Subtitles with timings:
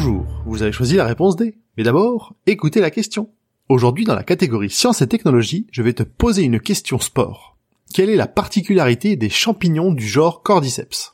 [0.00, 1.56] Bonjour, vous avez choisi la réponse D.
[1.76, 3.30] Mais d'abord, écoutez la question.
[3.68, 7.56] Aujourd'hui, dans la catégorie sciences et technologies, je vais te poser une question sport.
[7.92, 11.10] Quelle est la particularité des champignons du genre Cordyceps?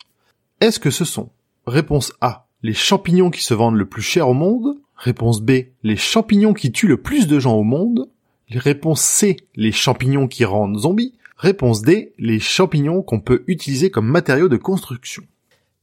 [0.60, 1.30] Est-ce que ce sont
[1.66, 4.76] Réponse A, les champignons qui se vendent le plus cher au monde?
[4.96, 8.10] Réponse B, les champignons qui tuent le plus de gens au monde?
[8.50, 11.14] Réponse C, les champignons qui rendent zombies?
[11.38, 15.22] Réponse D, les champignons qu'on peut utiliser comme matériaux de construction.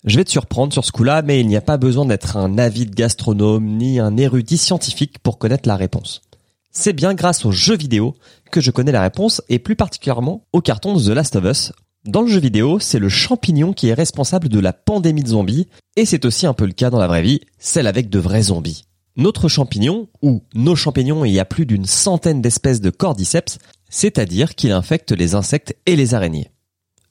[0.04, 2.58] Je vais te surprendre sur ce coup-là, mais il n'y a pas besoin d'être un
[2.58, 6.24] avide gastronome ni un érudit scientifique pour connaître la réponse.
[6.72, 8.16] C'est bien grâce aux jeux vidéo
[8.50, 11.74] que je connais la réponse et plus particulièrement au carton The Last of Us.
[12.04, 15.68] Dans le jeu vidéo, c'est le champignon qui est responsable de la pandémie de zombies
[15.96, 18.44] et c'est aussi un peu le cas dans la vraie vie, celle avec de vrais
[18.44, 18.86] zombies.
[19.18, 24.56] Notre champignon, ou nos champignons, il y a plus d'une centaine d'espèces de cordyceps, c'est-à-dire
[24.56, 26.50] qu'il infecte les insectes et les araignées.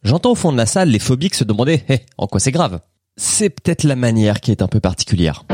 [0.02, 2.80] J'entends au fond de la salle les phobiques se demander Hé, en quoi c'est grave?
[3.18, 5.44] C'est peut-être la manière qui est un peu particulière.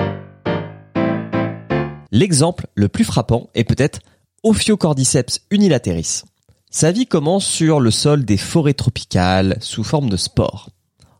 [2.13, 3.99] L'exemple le plus frappant est peut-être
[4.45, 6.23] Ophiocordyceps unilateris.
[6.71, 10.71] Sa vie commence sur le sol des forêts tropicales sous forme de spores.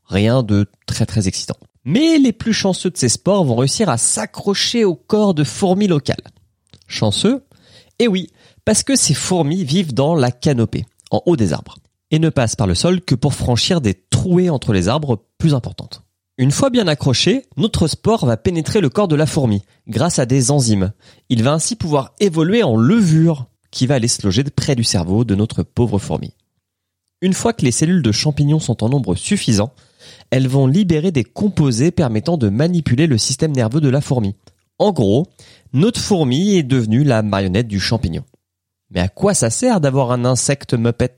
[0.05, 1.57] Rien de très très excitant.
[1.85, 5.89] Mais les plus chanceux de ces spores vont réussir à s'accrocher au corps de fourmis
[5.89, 6.17] locales.
[6.87, 7.45] Chanceux?
[7.99, 8.31] Eh oui,
[8.65, 11.77] parce que ces fourmis vivent dans la canopée, en haut des arbres
[12.11, 15.55] et ne passe par le sol que pour franchir des trouées entre les arbres plus
[15.55, 16.03] importantes.
[16.39, 20.27] Une fois bien accroché, notre spore va pénétrer le corps de la fourmi grâce à
[20.27, 20.93] des enzymes.
[21.31, 25.25] Il va ainsi pouvoir évoluer en levure qui va aller se loger près du cerveau
[25.25, 26.35] de notre pauvre fourmi.
[27.23, 29.73] Une fois que les cellules de champignons sont en nombre suffisant,
[30.31, 34.35] elles vont libérer des composés permettant de manipuler le système nerveux de la fourmi.
[34.79, 35.27] En gros,
[35.73, 38.25] notre fourmi est devenue la marionnette du champignon.
[38.91, 41.17] Mais à quoi ça sert d'avoir un insecte muppet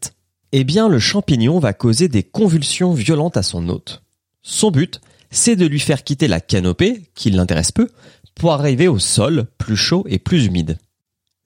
[0.53, 4.03] eh bien, le champignon va causer des convulsions violentes à son hôte.
[4.42, 5.00] Son but,
[5.31, 7.88] c'est de lui faire quitter la canopée, qui l'intéresse peu,
[8.34, 10.78] pour arriver au sol, plus chaud et plus humide.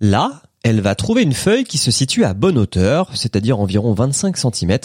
[0.01, 4.37] Là, elle va trouver une feuille qui se situe à bonne hauteur, c'est-à-dire environ 25
[4.37, 4.79] cm,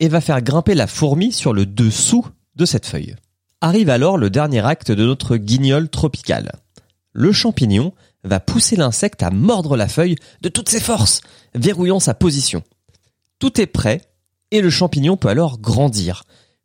[0.00, 2.26] et va faire grimper la fourmi sur le dessous
[2.56, 3.14] de cette feuille.
[3.60, 6.52] Arrive alors le dernier acte de notre guignol tropical.
[7.12, 7.92] Le champignon
[8.24, 11.20] va pousser l'insecte à mordre la feuille de toutes ses forces,
[11.54, 12.62] verrouillant sa position.
[13.40, 14.02] Tout est prêt
[14.50, 16.24] et le champignon peut alors grandir,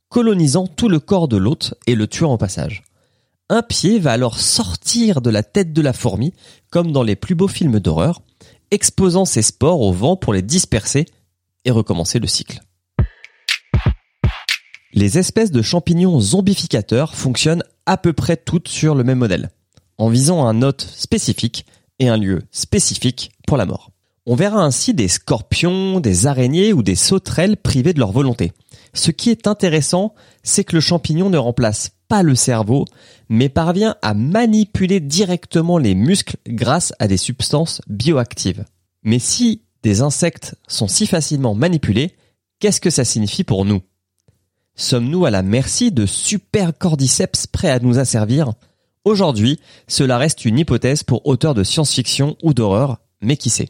[0.10, 2.84] colonisant tout le corps de l'hôte et le tuant au passage.
[3.48, 6.34] Un pied va alors sortir de la tête de la fourmi,
[6.70, 8.22] comme dans les plus beaux films d'horreur,
[8.72, 11.06] exposant ses spores au vent pour les disperser
[11.64, 12.60] et recommencer le cycle.
[14.92, 19.50] Les espèces de champignons zombificateurs fonctionnent à peu près toutes sur le même modèle,
[19.98, 21.66] en visant un hôte spécifique
[22.00, 23.95] et un lieu spécifique pour la mort.
[24.28, 28.54] On verra ainsi des scorpions, des araignées ou des sauterelles privées de leur volonté.
[28.94, 32.86] Ce qui est intéressant, c'est que le champignon ne remplace pas le cerveau,
[33.30, 38.66] mais parvient à manipuler directement les muscles grâce à des substances bioactives.
[39.04, 42.16] Mais si des insectes sont si facilement manipulés,
[42.60, 43.82] qu'est-ce que ça signifie pour nous?
[44.76, 48.54] Sommes-nous à la merci de super cordyceps prêts à nous asservir?
[49.04, 53.70] Aujourd'hui, cela reste une hypothèse pour auteurs de science-fiction ou d'horreur, mais qui sait?